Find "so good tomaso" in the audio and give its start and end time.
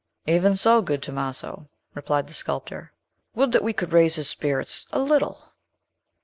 0.55-1.69